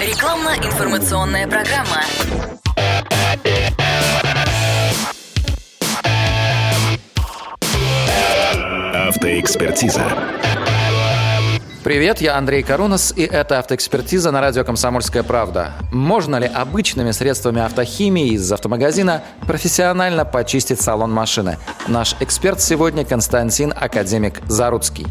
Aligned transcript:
Рекламно-информационная 0.00 1.46
программа. 1.46 2.00
Автоэкспертиза. 9.08 10.02
Привет, 11.82 12.20
я 12.20 12.36
Андрей 12.36 12.62
Карунас, 12.62 13.10
и 13.16 13.24
это 13.24 13.58
автоэкспертиза 13.58 14.30
на 14.30 14.42
радио 14.42 14.64
«Комсомольская 14.64 15.22
правда». 15.22 15.72
Можно 15.90 16.36
ли 16.36 16.46
обычными 16.46 17.10
средствами 17.10 17.62
автохимии 17.62 18.34
из 18.34 18.52
автомагазина 18.52 19.22
профессионально 19.46 20.26
почистить 20.26 20.82
салон 20.82 21.10
машины? 21.10 21.56
Наш 21.88 22.16
эксперт 22.20 22.60
сегодня 22.60 23.06
Константин 23.06 23.72
Академик 23.74 24.42
Заруцкий. 24.46 25.06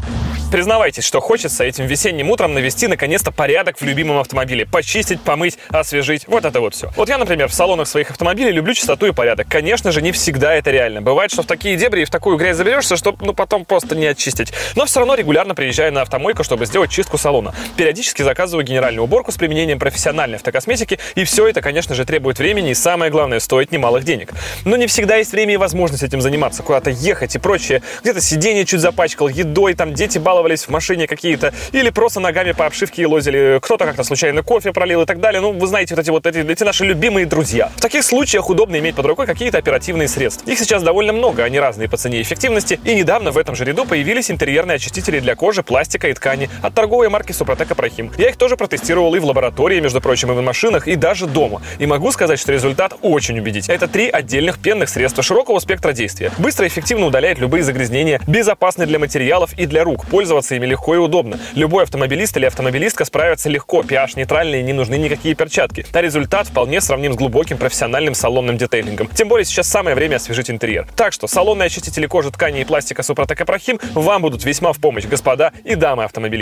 Признавайтесь, 0.52 1.04
что 1.04 1.20
хочется 1.20 1.62
этим 1.62 1.86
весенним 1.86 2.28
утром 2.28 2.54
навести 2.54 2.88
наконец-то 2.88 3.30
порядок 3.30 3.80
в 3.80 3.84
любимом 3.84 4.18
автомобиле. 4.18 4.66
Почистить, 4.66 5.20
помыть, 5.20 5.58
освежить. 5.68 6.26
Вот 6.26 6.44
это 6.44 6.60
вот 6.60 6.74
все. 6.74 6.90
Вот 6.96 7.08
я, 7.08 7.18
например, 7.18 7.48
в 7.48 7.54
салонах 7.54 7.86
своих 7.86 8.10
автомобилей 8.10 8.50
люблю 8.50 8.74
чистоту 8.74 9.06
и 9.06 9.12
порядок. 9.12 9.46
Конечно 9.48 9.92
же, 9.92 10.02
не 10.02 10.10
всегда 10.10 10.54
это 10.54 10.72
реально. 10.72 11.02
Бывает, 11.02 11.30
что 11.30 11.42
в 11.42 11.46
такие 11.46 11.76
дебри 11.76 12.02
и 12.02 12.04
в 12.04 12.10
такую 12.10 12.36
грязь 12.36 12.56
заберешься, 12.56 12.96
что 12.96 13.14
ну 13.20 13.32
потом 13.32 13.64
просто 13.64 13.94
не 13.94 14.06
очистить. 14.06 14.52
Но 14.74 14.86
все 14.86 14.98
равно 14.98 15.14
регулярно 15.14 15.54
приезжаю 15.54 15.92
на 15.92 16.02
автомойку, 16.02 16.42
чтобы 16.42 16.59
сделать 16.66 16.90
чистку 16.90 17.18
салона. 17.18 17.54
Периодически 17.76 18.22
заказываю 18.22 18.64
генеральную 18.64 19.04
уборку 19.04 19.32
с 19.32 19.36
применением 19.36 19.78
профессиональной 19.78 20.36
автокосметики, 20.36 20.98
и 21.14 21.24
все 21.24 21.48
это, 21.48 21.60
конечно 21.60 21.94
же, 21.94 22.04
требует 22.04 22.38
времени 22.38 22.70
и, 22.70 22.74
самое 22.74 23.10
главное, 23.10 23.40
стоит 23.40 23.72
немалых 23.72 24.04
денег. 24.04 24.30
Но 24.64 24.76
не 24.76 24.86
всегда 24.86 25.16
есть 25.16 25.32
время 25.32 25.54
и 25.54 25.56
возможность 25.56 26.02
этим 26.02 26.20
заниматься, 26.20 26.62
куда-то 26.62 26.90
ехать 26.90 27.36
и 27.36 27.38
прочее. 27.38 27.82
Где-то 28.02 28.20
сиденье 28.20 28.64
чуть 28.64 28.80
запачкал, 28.80 29.28
едой, 29.28 29.74
там 29.74 29.94
дети 29.94 30.18
баловались 30.18 30.64
в 30.64 30.68
машине 30.68 31.06
какие-то, 31.06 31.52
или 31.72 31.90
просто 31.90 32.20
ногами 32.20 32.52
по 32.52 32.66
обшивке 32.66 33.06
лозили, 33.06 33.58
кто-то 33.62 33.86
как-то 33.86 34.04
случайно 34.04 34.42
кофе 34.42 34.72
пролил 34.72 35.02
и 35.02 35.06
так 35.06 35.20
далее. 35.20 35.40
Ну, 35.40 35.52
вы 35.52 35.66
знаете, 35.66 35.94
вот 35.94 36.02
эти 36.02 36.10
вот 36.10 36.26
эти, 36.26 36.38
эти 36.38 36.64
наши 36.64 36.84
любимые 36.84 37.26
друзья. 37.26 37.70
В 37.76 37.80
таких 37.80 38.04
случаях 38.04 38.50
удобно 38.50 38.76
иметь 38.76 38.94
под 38.94 39.06
рукой 39.06 39.26
какие-то 39.26 39.58
оперативные 39.58 40.08
средства. 40.08 40.50
Их 40.50 40.58
сейчас 40.58 40.82
довольно 40.82 41.12
много, 41.12 41.44
они 41.44 41.58
разные 41.58 41.88
по 41.88 41.96
цене 41.96 42.18
и 42.18 42.22
эффективности, 42.22 42.78
и 42.84 42.94
недавно 42.94 43.30
в 43.30 43.38
этом 43.38 43.54
же 43.54 43.64
ряду 43.64 43.84
появились 43.84 44.30
интерьерные 44.30 44.76
очистители 44.76 45.20
для 45.20 45.34
кожи, 45.34 45.62
пластика 45.62 46.08
и 46.08 46.12
ткани 46.12 46.49
от 46.62 46.74
торговой 46.74 47.08
марки 47.08 47.32
Супротек 47.32 47.70
Апрахим. 47.70 48.12
Я 48.18 48.28
их 48.28 48.36
тоже 48.36 48.56
протестировал 48.56 49.14
и 49.14 49.18
в 49.18 49.24
лаборатории, 49.24 49.80
между 49.80 50.00
прочим, 50.00 50.32
и 50.32 50.34
в 50.34 50.40
машинах, 50.42 50.88
и 50.88 50.96
даже 50.96 51.26
дома. 51.26 51.62
И 51.78 51.86
могу 51.86 52.12
сказать, 52.12 52.38
что 52.38 52.52
результат 52.52 52.94
очень 53.02 53.38
убедительный. 53.38 53.76
Это 53.76 53.88
три 53.88 54.08
отдельных 54.08 54.58
пенных 54.58 54.88
средства 54.88 55.22
широкого 55.22 55.58
спектра 55.58 55.92
действия. 55.92 56.32
Быстро 56.38 56.66
и 56.66 56.68
эффективно 56.68 57.06
удаляет 57.06 57.38
любые 57.38 57.62
загрязнения, 57.62 58.20
безопасны 58.26 58.86
для 58.86 58.98
материалов 58.98 59.52
и 59.58 59.66
для 59.66 59.84
рук. 59.84 60.06
Пользоваться 60.06 60.54
ими 60.54 60.66
легко 60.66 60.94
и 60.94 60.98
удобно. 60.98 61.38
Любой 61.54 61.84
автомобилист 61.84 62.36
или 62.36 62.46
автомобилистка 62.46 63.04
справятся 63.04 63.48
легко. 63.48 63.82
pH 63.82 64.12
нейтральные, 64.16 64.62
не 64.62 64.72
нужны 64.72 64.96
никакие 64.96 65.34
перчатки. 65.34 65.86
А 65.92 66.00
результат 66.00 66.48
вполне 66.48 66.80
сравним 66.80 67.12
с 67.12 67.16
глубоким 67.16 67.58
профессиональным 67.58 68.14
салонным 68.14 68.56
детейлингом. 68.56 69.08
Тем 69.14 69.28
более 69.28 69.44
сейчас 69.44 69.68
самое 69.68 69.94
время 69.94 70.16
освежить 70.16 70.50
интерьер. 70.50 70.86
Так 70.96 71.12
что 71.12 71.26
салонные 71.26 71.66
очистители 71.66 72.06
кожи, 72.06 72.30
ткани 72.30 72.62
и 72.62 72.64
пластика 72.64 73.02
Супротек 73.02 73.40
Апрахим 73.40 73.78
вам 73.94 74.22
будут 74.22 74.44
весьма 74.44 74.72
в 74.72 74.78
помощь, 74.78 75.04
господа 75.04 75.52
и 75.64 75.74
дамы 75.74 76.04
автомобилисты. 76.04 76.39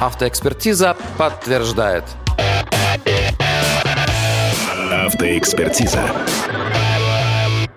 Автоэкспертиза 0.00 0.96
подтверждает. 1.18 2.04
Автоэкспертиза. 4.90 6.02